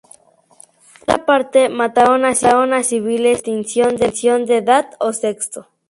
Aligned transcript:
Por 0.01 1.03
otra 1.05 1.25
parte, 1.27 1.69
mataron 1.69 2.25
a 2.25 2.33
civiles 2.83 3.41
sin 3.45 3.61
distinción 3.61 4.47
de 4.47 4.57
edad 4.57 4.87
o 4.99 5.13
sexo. 5.13 5.67